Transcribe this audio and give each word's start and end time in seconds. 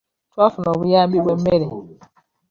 Twafuna 0.31 0.67
obuyambi 0.75 1.17
bw'emmere. 1.23 1.67